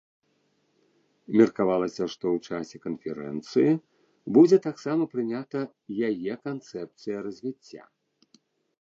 [1.41, 3.71] Меркавалася, што ў часе канферэнцыі
[4.39, 5.59] будзе таксама прынята
[6.11, 7.83] яе канцэпцыя развіцця.